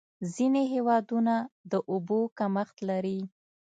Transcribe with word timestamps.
ځینې 0.33 0.63
هېوادونه 0.73 1.35
د 1.71 1.73
اوبو 1.91 2.19
کمښت 2.37 2.77
لري. 2.89 3.19